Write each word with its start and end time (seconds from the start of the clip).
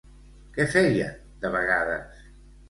Què 0.55 0.65
feien 0.71 1.13
de 1.45 1.53
vegades? 1.57 2.25